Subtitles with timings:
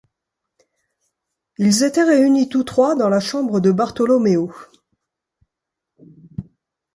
[1.59, 4.51] Ils étaient réunis tous trois dans la chambre de Bartholoméo.